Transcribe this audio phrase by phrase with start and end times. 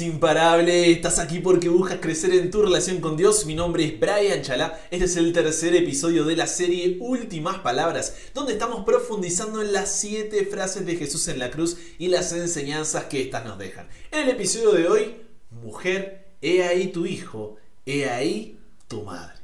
[0.00, 0.90] imparable.
[0.90, 3.46] Estás aquí porque buscas crecer en tu relación con Dios.
[3.46, 4.80] Mi nombre es Brian Chalá.
[4.90, 9.92] Este es el tercer episodio de la serie Últimas Palabras, donde estamos profundizando en las
[9.92, 13.88] siete frases de Jesús en la cruz y las enseñanzas que éstas nos dejan.
[14.10, 15.16] En el episodio de hoy,
[15.50, 18.58] mujer, he ahí tu hijo, he ahí
[18.88, 19.35] tu madre.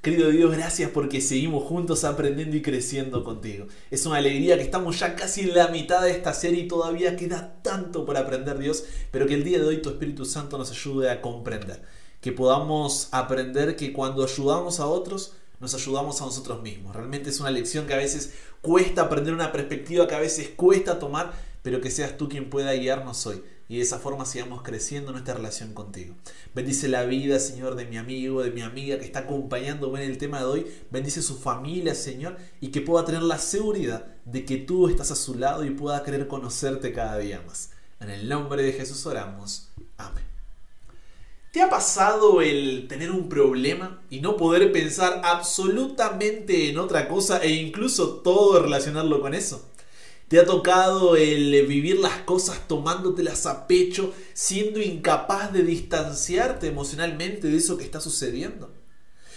[0.00, 3.66] Querido Dios, gracias porque seguimos juntos aprendiendo y creciendo contigo.
[3.90, 7.16] Es una alegría que estamos ya casi en la mitad de esta serie y todavía
[7.16, 10.70] queda tanto por aprender, Dios, pero que el día de hoy tu Espíritu Santo nos
[10.70, 11.82] ayude a comprender.
[12.20, 16.94] Que podamos aprender que cuando ayudamos a otros, nos ayudamos a nosotros mismos.
[16.94, 21.00] Realmente es una lección que a veces cuesta aprender una perspectiva que a veces cuesta
[21.00, 25.12] tomar, pero que seas tú quien pueda guiarnos hoy y de esa forma sigamos creciendo
[25.12, 26.14] nuestra relación contigo.
[26.54, 30.18] Bendice la vida, Señor, de mi amigo, de mi amiga que está acompañándome en el
[30.18, 30.66] tema de hoy.
[30.90, 35.16] Bendice su familia, Señor, y que pueda tener la seguridad de que tú estás a
[35.16, 37.70] su lado y pueda querer conocerte cada día más.
[38.00, 39.68] En el nombre de Jesús oramos.
[39.98, 40.24] Amén.
[41.52, 47.42] ¿Te ha pasado el tener un problema y no poder pensar absolutamente en otra cosa
[47.42, 49.70] e incluso todo relacionarlo con eso?
[50.28, 57.48] ¿Te ha tocado el vivir las cosas tomándotelas a pecho, siendo incapaz de distanciarte emocionalmente
[57.48, 58.70] de eso que está sucediendo?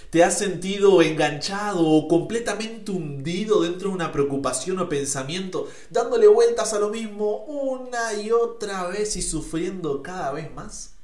[0.09, 6.73] ¿Te has sentido enganchado o completamente hundido dentro de una preocupación o pensamiento, dándole vueltas
[6.73, 10.95] a lo mismo una y otra vez y sufriendo cada vez más?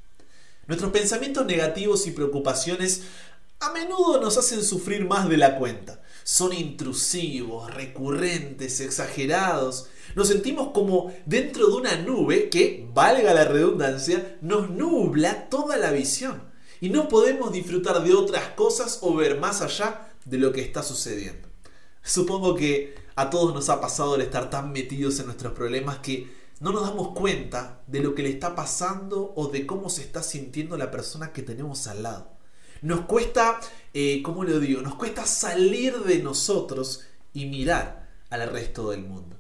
[0.68, 3.04] Nuestros pensamientos negativos y preocupaciones
[3.62, 6.02] a menudo nos hacen sufrir más de la cuenta.
[6.30, 9.88] Son intrusivos, recurrentes, exagerados.
[10.14, 15.92] Nos sentimos como dentro de una nube que, valga la redundancia, nos nubla toda la
[15.92, 16.44] visión.
[16.82, 20.84] Y no podemos disfrutar de otras cosas o ver más allá de lo que está
[20.84, 21.48] sucediendo.
[22.04, 26.30] Supongo que a todos nos ha pasado el estar tan metidos en nuestros problemas que
[26.60, 30.22] no nos damos cuenta de lo que le está pasando o de cómo se está
[30.22, 32.37] sintiendo la persona que tenemos al lado.
[32.82, 33.60] Nos cuesta,
[33.94, 34.82] eh, ¿cómo lo digo?
[34.82, 39.38] Nos cuesta salir de nosotros y mirar al resto del mundo.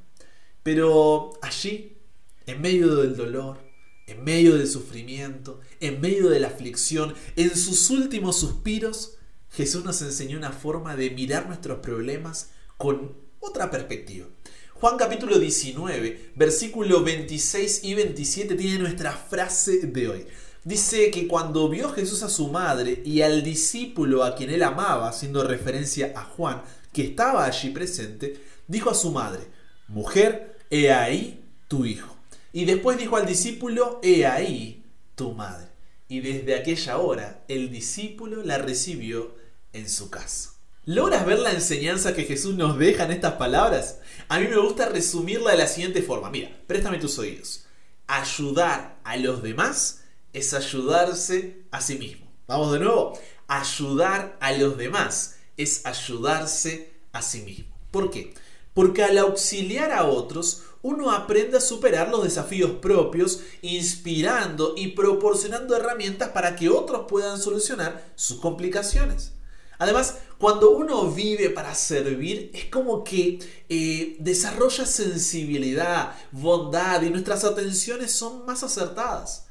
[0.64, 1.98] Pero allí,
[2.46, 3.60] en medio del dolor,
[4.08, 9.18] en medio del sufrimiento, en medio de la aflicción, en sus últimos suspiros,
[9.52, 14.28] Jesús nos enseñó una forma de mirar nuestros problemas con otra perspectiva.
[14.74, 20.28] Juan capítulo 19, versículo 26 y 27 tiene nuestra frase de hoy.
[20.68, 25.08] Dice que cuando vio Jesús a su madre y al discípulo a quien él amaba,
[25.08, 26.62] haciendo referencia a Juan,
[26.92, 29.46] que estaba allí presente, dijo a su madre,
[29.88, 32.14] Mujer, he ahí tu hijo.
[32.52, 34.84] Y después dijo al discípulo, he ahí
[35.16, 35.70] tu madre.
[36.10, 39.36] Y desde aquella hora el discípulo la recibió
[39.72, 40.52] en su casa.
[40.84, 44.00] ¿Logras ver la enseñanza que Jesús nos deja en estas palabras?
[44.28, 46.30] A mí me gusta resumirla de la siguiente forma.
[46.30, 47.64] Mira, préstame tus oídos.
[48.08, 50.02] Ayudar a los demás
[50.38, 52.28] es ayudarse a sí mismo.
[52.48, 53.18] Vamos de nuevo.
[53.48, 57.76] Ayudar a los demás es ayudarse a sí mismo.
[57.92, 58.34] ¿Por qué?
[58.74, 65.76] Porque al auxiliar a otros, uno aprende a superar los desafíos propios, inspirando y proporcionando
[65.76, 69.34] herramientas para que otros puedan solucionar sus complicaciones.
[69.80, 77.44] Además, cuando uno vive para servir, es como que eh, desarrolla sensibilidad, bondad y nuestras
[77.44, 79.47] atenciones son más acertadas.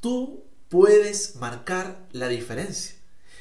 [0.00, 2.96] Tú puedes marcar la diferencia.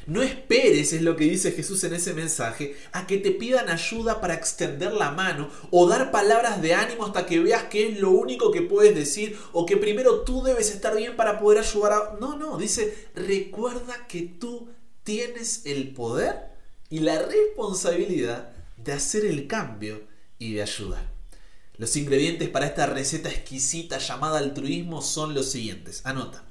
[0.08, 4.20] No esperes, es lo que dice Jesús en ese mensaje, a que te pidan ayuda
[4.20, 8.10] para extender la mano o dar palabras de ánimo hasta que veas que es lo
[8.10, 12.18] único que puedes decir o que primero tú debes estar bien para poder ayudar a...
[12.20, 14.70] No, no, dice, recuerda que tú
[15.04, 16.50] tienes el poder
[16.90, 20.02] y la responsabilidad de hacer el cambio
[20.40, 21.08] y de ayudar.
[21.78, 26.02] Los ingredientes para esta receta exquisita llamada altruismo son los siguientes.
[26.04, 26.49] Anota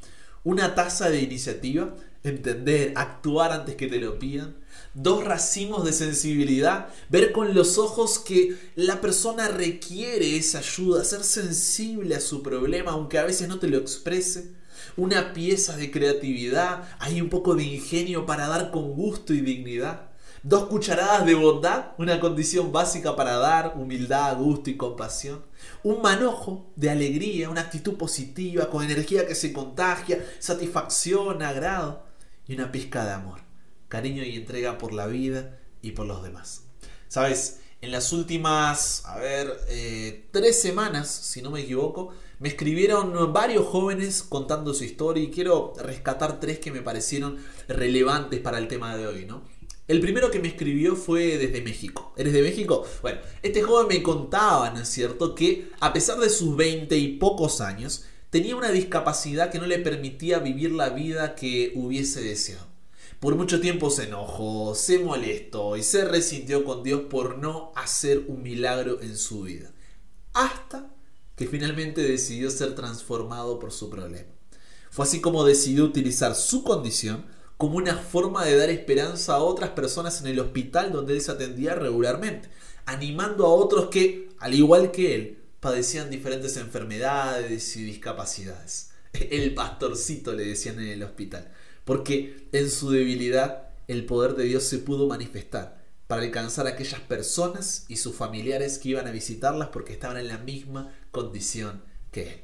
[0.48, 4.56] una tasa de iniciativa, entender, actuar antes que te lo pidan,
[4.94, 11.22] dos racimos de sensibilidad, ver con los ojos que la persona requiere esa ayuda, ser
[11.22, 14.52] sensible a su problema, aunque a veces no te lo exprese,
[14.96, 20.07] una pieza de creatividad, hay un poco de ingenio para dar con gusto y dignidad,
[20.48, 25.44] Dos cucharadas de bondad, una condición básica para dar humildad, gusto y compasión.
[25.82, 32.02] Un manojo de alegría, una actitud positiva, con energía que se contagia, satisfacción, agrado.
[32.46, 33.40] Y una pizca de amor,
[33.88, 36.62] cariño y entrega por la vida y por los demás.
[37.08, 43.34] Sabes, en las últimas, a ver, eh, tres semanas, si no me equivoco, me escribieron
[43.34, 47.36] varios jóvenes contando su historia y quiero rescatar tres que me parecieron
[47.68, 49.57] relevantes para el tema de hoy, ¿no?
[49.88, 52.12] El primero que me escribió fue desde México.
[52.18, 52.84] ¿Eres de México?
[53.00, 57.16] Bueno, este joven me contaba, ¿no es cierto?, que a pesar de sus veinte y
[57.16, 62.66] pocos años, tenía una discapacidad que no le permitía vivir la vida que hubiese deseado.
[63.18, 68.24] Por mucho tiempo se enojó, se molestó y se resintió con Dios por no hacer
[68.28, 69.72] un milagro en su vida.
[70.34, 70.94] Hasta
[71.34, 74.28] que finalmente decidió ser transformado por su problema.
[74.90, 77.24] Fue así como decidió utilizar su condición
[77.58, 81.32] como una forma de dar esperanza a otras personas en el hospital donde él se
[81.32, 82.48] atendía regularmente,
[82.86, 88.92] animando a otros que, al igual que él, padecían diferentes enfermedades y discapacidades.
[89.12, 91.50] El pastorcito le decían en el hospital,
[91.84, 97.00] porque en su debilidad el poder de Dios se pudo manifestar para alcanzar a aquellas
[97.00, 101.82] personas y sus familiares que iban a visitarlas porque estaban en la misma condición
[102.12, 102.40] que él.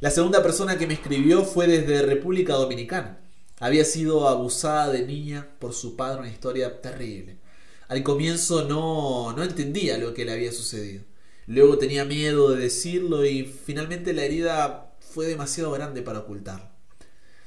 [0.00, 3.18] La segunda persona que me escribió fue desde República Dominicana.
[3.60, 7.38] Había sido abusada de niña por su padre, una historia terrible.
[7.88, 11.04] Al comienzo no, no entendía lo que le había sucedido.
[11.46, 16.68] Luego tenía miedo de decirlo y finalmente la herida fue demasiado grande para ocultarlo.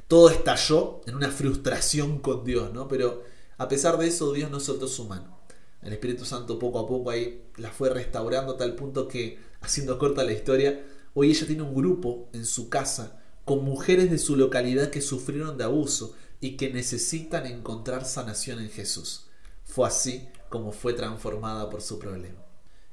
[0.07, 2.87] Todo estalló en una frustración con Dios, ¿no?
[2.87, 3.23] Pero
[3.57, 5.39] a pesar de eso, Dios no soltó su mano.
[5.81, 9.97] El Espíritu Santo poco a poco ahí la fue restaurando a tal punto que, haciendo
[9.97, 10.81] corta la historia,
[11.13, 15.57] Hoy ella tiene un grupo en su casa con mujeres de su localidad que sufrieron
[15.57, 19.25] de abuso y que necesitan encontrar sanación en Jesús.
[19.63, 22.41] Fue así como fue transformada por su problema.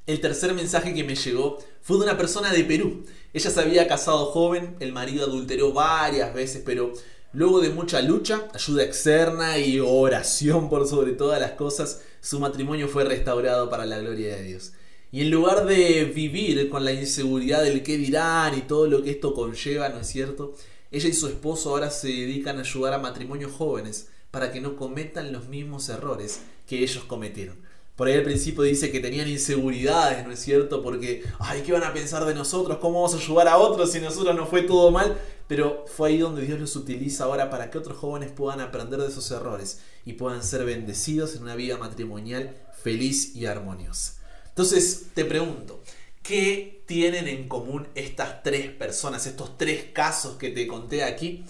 [0.06, 3.04] El tercer mensaje que me llegó fue de una persona de Perú.
[3.34, 6.92] Ella se había casado joven, el marido adulteró varias veces, pero
[7.34, 12.88] luego de mucha lucha, ayuda externa y oración por sobre todas las cosas, su matrimonio
[12.88, 14.72] fue restaurado para la gloria de Dios.
[15.10, 19.10] Y en lugar de vivir con la inseguridad del qué dirán y todo lo que
[19.10, 20.54] esto conlleva, ¿no es cierto?
[20.90, 24.76] Ella y su esposo ahora se dedican a ayudar a matrimonios jóvenes para que no
[24.76, 27.56] cometan los mismos errores que ellos cometieron.
[27.96, 30.82] Por ahí al principio dice que tenían inseguridades, ¿no es cierto?
[30.82, 32.78] Porque, ay, ¿qué van a pensar de nosotros?
[32.78, 35.18] ¿Cómo vamos a ayudar a otros si nosotros no fue todo mal?
[35.48, 39.08] Pero fue ahí donde Dios los utiliza ahora para que otros jóvenes puedan aprender de
[39.08, 44.17] esos errores y puedan ser bendecidos en una vida matrimonial feliz y armoniosa.
[44.58, 45.80] Entonces te pregunto,
[46.20, 51.44] ¿qué tienen en común estas tres personas, estos tres casos que te conté aquí?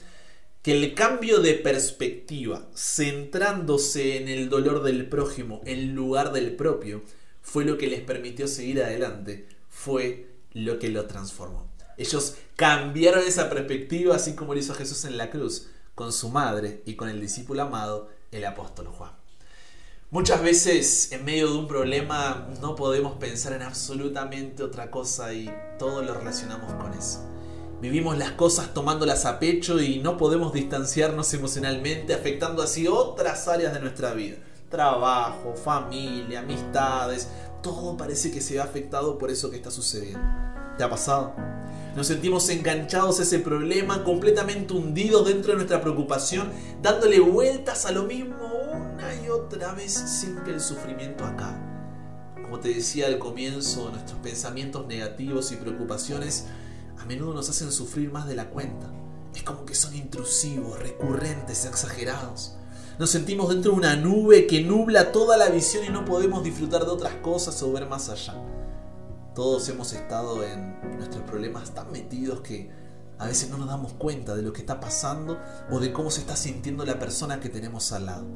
[0.60, 7.00] Que el cambio de perspectiva, centrándose en el dolor del prójimo en lugar del propio,
[7.40, 11.66] fue lo que les permitió seguir adelante, fue lo que lo transformó.
[11.96, 16.82] Ellos cambiaron esa perspectiva así como lo hizo Jesús en la cruz, con su madre
[16.84, 19.18] y con el discípulo amado, el apóstol Juan.
[20.10, 25.52] Muchas veces en medio de un problema no podemos pensar en absolutamente otra cosa y
[25.78, 27.20] todo lo relacionamos con eso.
[27.82, 33.75] Vivimos las cosas tomándolas a pecho y no podemos distanciarnos emocionalmente, afectando así otras áreas
[33.75, 34.38] de nuestra vida.
[34.70, 37.28] Trabajo, familia, amistades,
[37.62, 40.26] todo parece que se ve afectado por eso que está sucediendo.
[40.78, 41.34] ¿Te ha pasado?
[41.94, 46.50] Nos sentimos enganchados a ese problema, completamente hundidos dentro de nuestra preocupación,
[46.81, 48.47] dándole vueltas a lo mismo
[49.88, 51.58] sin que el sufrimiento acabe.
[52.42, 56.46] Como te decía al comienzo, nuestros pensamientos negativos y preocupaciones
[56.98, 58.90] a menudo nos hacen sufrir más de la cuenta.
[59.34, 62.56] Es como que son intrusivos, recurrentes, exagerados.
[62.98, 66.84] Nos sentimos dentro de una nube que nubla toda la visión y no podemos disfrutar
[66.84, 68.34] de otras cosas o ver más allá.
[69.34, 72.70] Todos hemos estado en nuestros problemas tan metidos que
[73.19, 75.38] a veces no nos damos cuenta de lo que está pasando
[75.70, 78.26] o de cómo se está sintiendo la persona que tenemos al lado,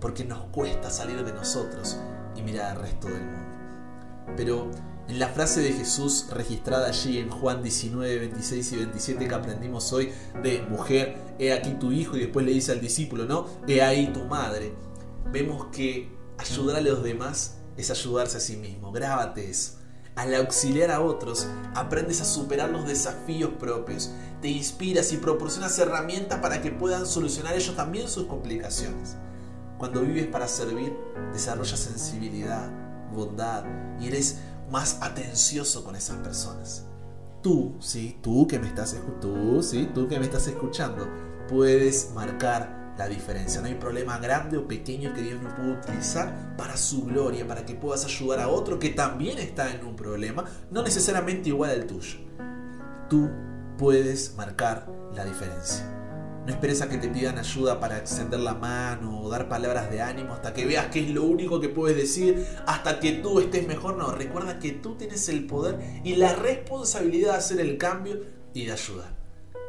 [0.00, 1.98] porque nos cuesta salir de nosotros
[2.36, 4.34] y mirar al resto del mundo.
[4.36, 4.70] Pero
[5.08, 9.92] en la frase de Jesús registrada allí en Juan 19, 26 y 27 que aprendimos
[9.92, 13.46] hoy de mujer, he aquí tu hijo y después le dice al discípulo, ¿no?
[13.66, 14.72] He ahí tu madre.
[15.32, 18.92] Vemos que ayudar a los demás es ayudarse a sí mismo.
[18.92, 19.80] Grábate eso
[20.16, 24.10] al auxiliar a otros, aprendes a superar los desafíos propios,
[24.42, 29.16] te inspiras y proporcionas herramientas para que puedan solucionar ellos también sus complicaciones.
[29.80, 30.94] Cuando vives para servir,
[31.32, 32.70] desarrollas sensibilidad,
[33.14, 33.64] bondad
[33.98, 34.38] y eres
[34.70, 36.84] más atencioso con esas personas.
[37.42, 41.08] Tú, sí, tú que me estás, tú, sí, tú que me estás escuchando,
[41.48, 43.62] puedes marcar la diferencia.
[43.62, 47.64] No hay problema grande o pequeño que Dios no pueda utilizar para su gloria, para
[47.64, 51.86] que puedas ayudar a otro que también está en un problema, no necesariamente igual al
[51.86, 52.18] tuyo.
[53.08, 53.30] Tú
[53.78, 55.99] puedes marcar la diferencia.
[56.46, 60.00] No esperes a que te pidan ayuda para extender la mano o dar palabras de
[60.00, 63.66] ánimo hasta que veas que es lo único que puedes decir, hasta que tú estés
[63.66, 63.96] mejor.
[63.96, 68.20] No, recuerda que tú tienes el poder y la responsabilidad de hacer el cambio
[68.54, 69.14] y de ayudar.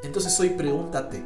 [0.04, 1.24] Entonces hoy pregúntate,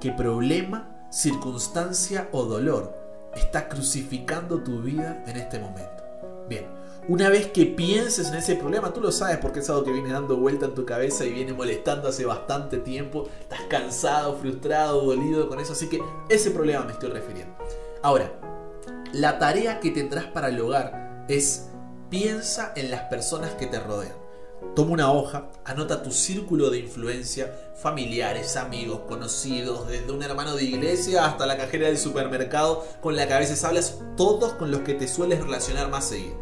[0.00, 2.94] ¿qué problema circunstancia o dolor
[3.34, 6.02] está crucificando tu vida en este momento.
[6.48, 6.66] Bien,
[7.10, 10.12] Una vez que pienses en ese problema, tú lo sabes porque es algo que viene
[10.12, 13.28] dando vuelta en tu cabeza y viene molestando hace bastante tiempo.
[13.40, 17.52] Estás cansado, frustrado, dolido con eso, así que ese problema me estoy refiriendo.
[18.00, 18.30] Ahora,
[19.12, 21.70] la tarea que tendrás para lograr es
[22.10, 24.14] piensa en las personas que te rodean.
[24.76, 30.62] Toma una hoja, anota tu círculo de influencia, familiares, amigos, conocidos, desde un hermano de
[30.62, 34.82] iglesia hasta la cajera del supermercado con la que a veces hablas, todos con los
[34.82, 36.38] que te sueles relacionar más seguido.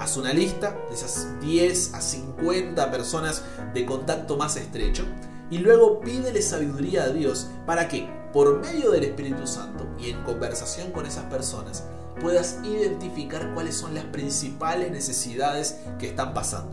[0.00, 3.42] Haz una lista de esas 10 a 50 personas
[3.74, 5.04] de contacto más estrecho
[5.50, 10.22] y luego pídele sabiduría a Dios para que, por medio del Espíritu Santo y en
[10.24, 11.84] conversación con esas personas,
[12.18, 16.70] puedas identificar cuáles son las principales necesidades que están pasando.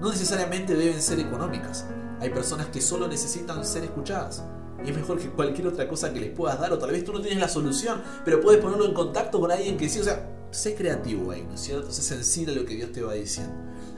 [0.00, 1.84] No necesariamente deben ser económicas.
[2.18, 4.42] Hay personas que solo necesitan ser escuchadas.
[4.84, 7.20] Es mejor que cualquier otra cosa que les puedas dar, o tal vez tú no
[7.20, 10.74] tienes la solución, pero puedes ponerlo en contacto con alguien que sí, o sea, sé
[10.74, 11.92] creativo ahí, ¿no es cierto?
[11.92, 13.54] Sé sensible a lo que Dios te va diciendo.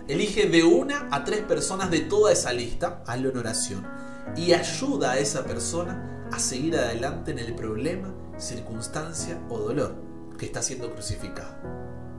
[0.09, 3.87] Elige de una a tres personas de toda esa lista, hazlo en oración,
[4.37, 9.95] y ayuda a esa persona a seguir adelante en el problema, circunstancia o dolor
[10.37, 11.55] que está siendo crucificado.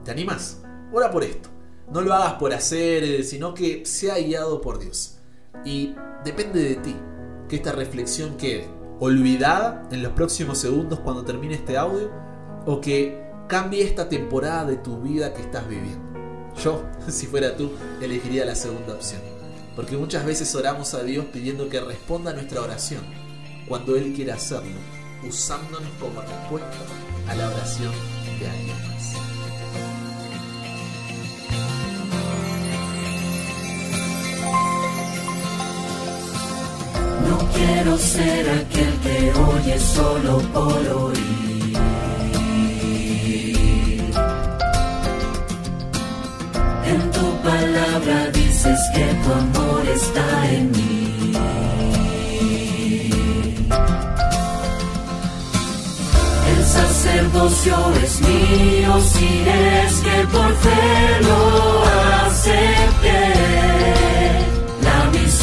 [0.04, 0.62] ¿Te animas?
[0.92, 1.50] Ora por esto.
[1.90, 5.18] No lo hagas por hacer, eh, sino que sea guiado por Dios.
[5.64, 5.94] Y
[6.24, 6.96] depende de ti
[7.56, 8.68] esta reflexión quede
[9.00, 12.10] olvidada en los próximos segundos cuando termine este audio
[12.66, 16.02] o que cambie esta temporada de tu vida que estás viviendo.
[16.62, 19.20] Yo, si fuera tú, elegiría la segunda opción.
[19.76, 23.02] Porque muchas veces oramos a Dios pidiendo que responda a nuestra oración,
[23.68, 24.78] cuando Él quiere hacerlo,
[25.26, 26.78] usándonos como respuesta
[27.28, 27.92] a la oración
[28.38, 29.33] de alguien más.
[37.54, 41.24] Quiero ser aquel que oye solo por oír.
[46.92, 51.32] En tu palabra dices que tu amor está en mí.
[56.52, 61.40] El sacerdocio es mío si es que por fe lo
[62.26, 64.03] acepté.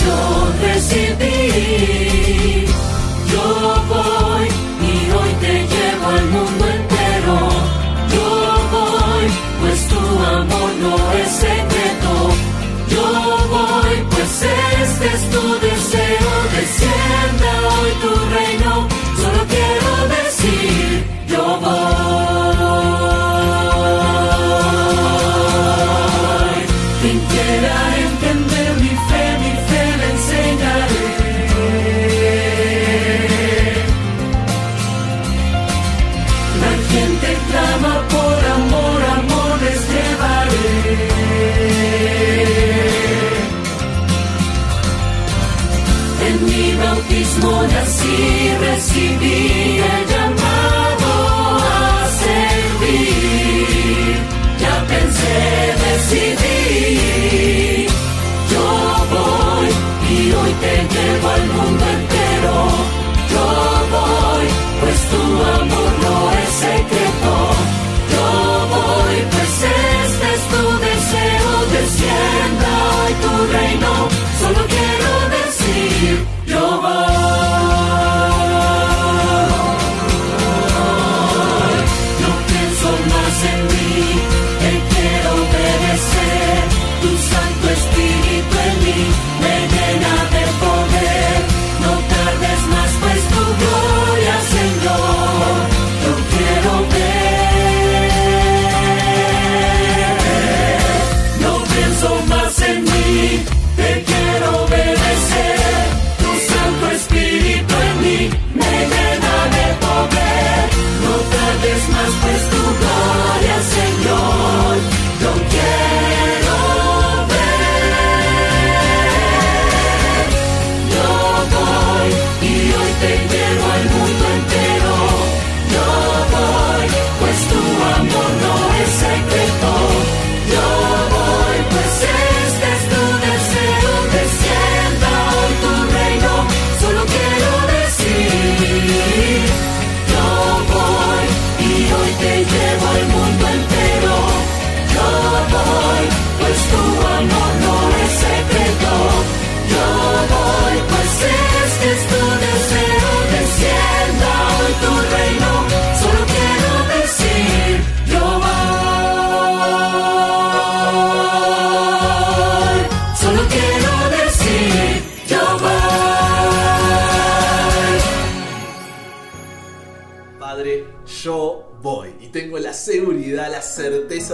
[0.02, 1.46] Misión recibí.
[3.32, 3.46] Yo
[3.88, 4.48] voy
[4.82, 7.38] y hoy te llevo al mundo entero.
[8.14, 8.28] Yo
[8.72, 9.26] voy,
[9.62, 12.12] pues tu amor no es secreto.
[12.90, 13.06] Yo
[13.50, 14.32] voy, pues
[14.82, 15.41] este es tu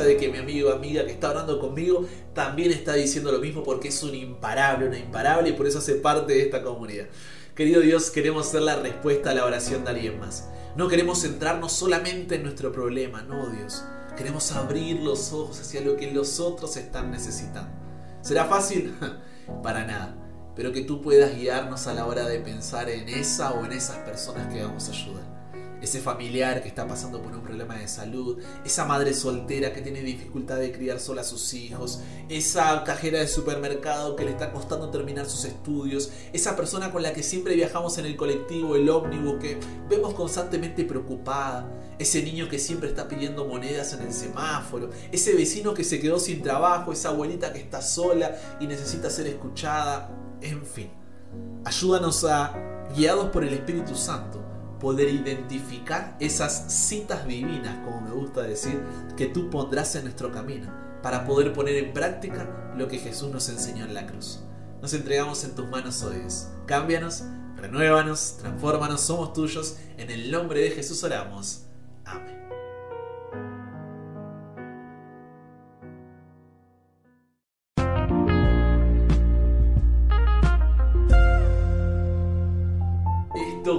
[0.01, 3.89] de que mi amigo amiga que está orando conmigo también está diciendo lo mismo porque
[3.89, 7.05] es un imparable, una imparable y por eso hace parte de esta comunidad.
[7.55, 10.47] Querido Dios, queremos ser la respuesta a la oración de alguien más.
[10.75, 13.83] No queremos centrarnos solamente en nuestro problema, no Dios.
[14.15, 17.71] Queremos abrir los ojos hacia lo que los otros están necesitando.
[18.21, 18.95] ¿Será fácil?
[19.63, 20.15] Para nada.
[20.55, 23.97] Pero que tú puedas guiarnos a la hora de pensar en esa o en esas
[23.97, 25.36] personas que vamos a ayudar
[25.81, 30.01] ese familiar que está pasando por un problema de salud, esa madre soltera que tiene
[30.01, 34.89] dificultad de criar sola a sus hijos, esa cajera de supermercado que le está costando
[34.89, 39.39] terminar sus estudios, esa persona con la que siempre viajamos en el colectivo, el ómnibus,
[39.39, 39.57] que
[39.89, 41.69] vemos constantemente preocupada,
[41.99, 46.19] ese niño que siempre está pidiendo monedas en el semáforo, ese vecino que se quedó
[46.19, 50.09] sin trabajo, esa abuelita que está sola y necesita ser escuchada,
[50.41, 50.89] en fin.
[51.65, 52.53] Ayúdanos a,
[52.95, 54.41] guiados por el Espíritu Santo,
[54.79, 58.81] poder identificar esas citas divinas, como me gusta decir,
[59.15, 63.49] que tú pondrás en nuestro camino, para poder poner en práctica lo que Jesús nos
[63.49, 64.41] enseñó en la cruz.
[64.81, 66.21] Nos entregamos en tus manos hoy.
[66.65, 67.23] Cámbianos,
[67.55, 69.77] renuévanos, transfórmanos, somos tuyos.
[69.97, 71.63] En el nombre de Jesús oramos.
[72.05, 72.46] Amén.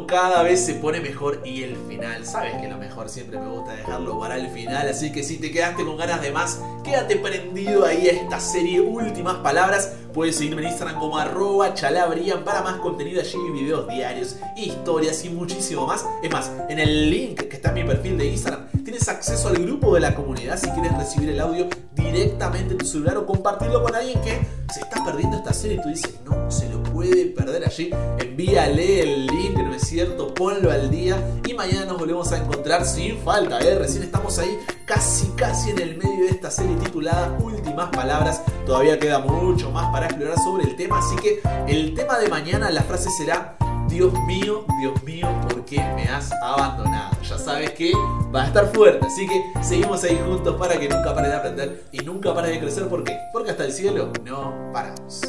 [0.06, 3.74] Cada vez se pone mejor y el final, sabes que lo mejor siempre me gusta
[3.74, 7.86] dejarlo para el final, así que si te quedaste con ganas de más, quédate prendido
[7.86, 12.76] ahí a esta serie Últimas Palabras, puedes seguirme en Instagram como arroba chalabrian para más
[12.80, 16.04] contenido allí, videos diarios, historias y muchísimo más.
[16.22, 19.58] Es más, en el link que está en mi perfil de Instagram tienes acceso al
[19.58, 23.82] grupo de la comunidad si quieres recibir el audio directamente en tu celular o compartirlo
[23.82, 24.40] con alguien que
[24.72, 29.02] se está perdiendo esta serie y tú dices, no se lo puede perder allí, envíale
[29.02, 33.18] el link, no es cierto, ponlo al día y mañana nos volvemos a encontrar sin
[33.18, 33.74] falta, ¿eh?
[33.74, 38.98] recién estamos ahí casi casi en el medio de esta serie titulada Últimas Palabras, todavía
[38.98, 42.84] queda mucho más para explorar sobre el tema, así que el tema de mañana, la
[42.84, 43.57] frase será
[43.88, 47.16] Dios mío, Dios mío, ¿por qué me has abandonado?
[47.22, 47.92] Ya sabes que
[48.34, 51.84] va a estar fuerte, así que seguimos ahí juntos para que nunca pares de aprender
[51.90, 52.86] y nunca pares de crecer.
[52.88, 53.18] ¿Por qué?
[53.32, 55.22] Porque hasta el cielo no paramos.